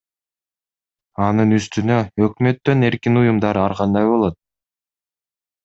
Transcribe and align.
Анын 1.25 1.53
үстүнө 1.57 1.99
өкмөттөн 2.29 2.87
эркин 2.89 3.21
уюмдар 3.23 3.63
ар 3.67 3.79
кандай 3.83 4.11
болот. 4.15 4.43